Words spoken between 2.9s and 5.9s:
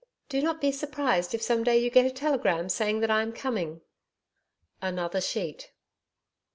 that I am coming.' Another sheet.